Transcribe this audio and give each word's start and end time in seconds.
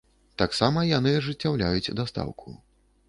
Таксама 0.41 0.85
яны 0.97 1.13
ажыццяўляюць 1.19 1.93
дастаўку. 2.01 2.59